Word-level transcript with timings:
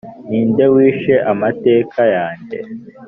ninde 0.27 0.65
wishe 0.75 1.15
amateka 1.31 2.01
yanjye? 2.15 2.57